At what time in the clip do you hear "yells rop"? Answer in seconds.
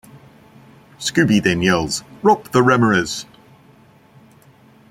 1.61-2.45